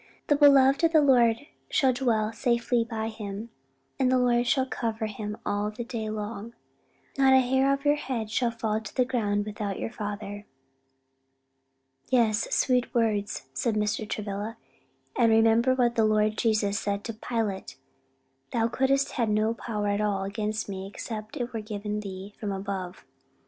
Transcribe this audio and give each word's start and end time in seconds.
"'The 0.29 0.35
beloved 0.35 0.83
of 0.83 0.93
the 0.93 0.99
Lord 0.99 1.45
shall 1.69 1.93
dwell 1.93 2.29
in 2.29 2.33
safety 2.33 2.83
by 2.83 3.07
him, 3.07 3.51
and 3.99 4.11
the 4.11 4.17
Lord 4.17 4.47
shall 4.47 4.65
cover 4.65 5.05
him 5.05 5.37
all 5.45 5.69
the 5.69 5.83
day 5.83 6.09
long.' 6.09 6.53
'Not 7.19 7.33
an 7.33 7.43
hair 7.43 7.71
of 7.71 7.85
your 7.85 7.97
head 7.97 8.31
shall 8.31 8.49
fall 8.49 8.81
to 8.81 8.95
the 8.95 9.05
ground 9.05 9.45
without 9.45 9.77
your 9.77 9.91
Father.'" 9.91 10.47
"Yes, 12.09 12.47
sweet 12.51 12.95
words," 12.95 13.43
said 13.53 13.75
Mr. 13.75 14.09
Travilla; 14.09 14.57
"and 15.15 15.31
remember 15.31 15.75
what 15.75 15.93
the 15.93 16.05
Lord 16.05 16.35
Jesus 16.35 16.79
said 16.79 17.03
to 17.03 17.13
Pilate, 17.13 17.77
'Thou 18.53 18.69
couldst 18.69 19.11
have 19.11 19.29
no 19.29 19.53
power 19.53 19.87
at 19.89 20.01
all 20.01 20.23
against 20.23 20.67
me, 20.67 20.87
except 20.87 21.37
it 21.37 21.53
were 21.53 21.61
given 21.61 21.99
thee 21.99 22.33
from 22.39 22.51
above.'" 22.51 23.05